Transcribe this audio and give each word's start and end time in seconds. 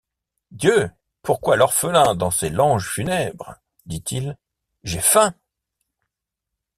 Dieu! 0.49 0.89
pourquoi 1.21 1.57
l’orphelin, 1.57 2.15
dans 2.15 2.31
ses 2.31 2.49
langes 2.49 2.87
funèbres, 2.89 3.61
Dit-il: 3.85 4.35
J’ai 4.83 4.99
faim! 4.99 5.35